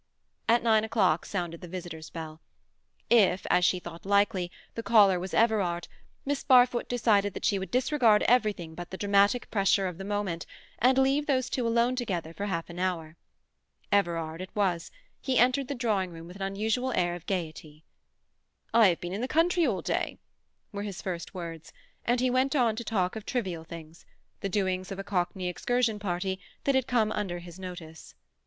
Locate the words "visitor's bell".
1.67-2.41